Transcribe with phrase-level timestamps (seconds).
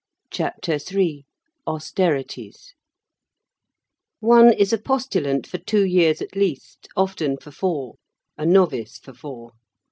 [0.31, 2.73] CHAPTER III—AUSTERITIES
[4.19, 7.97] One is a postulant for two years at least, often for four;
[8.35, 9.51] a novice for four.